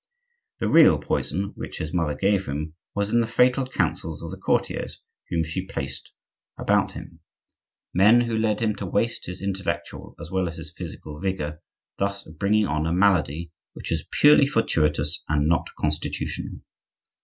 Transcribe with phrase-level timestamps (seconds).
[0.59, 4.37] The real poison which his mother gave him was in the fatal counsels of the
[4.39, 6.11] courtiers whom she placed
[6.57, 11.61] about him,—men who led him to waste his intellectual as well as his physical vigor,
[11.99, 16.61] thus bringing on a malady which was purely fortuitous and not constitutional.